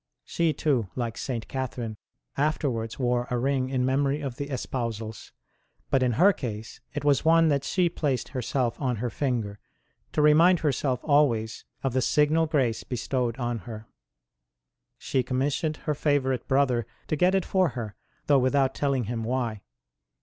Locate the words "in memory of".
3.69-4.37